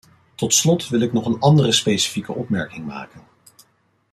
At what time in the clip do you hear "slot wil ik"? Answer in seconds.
0.53-1.13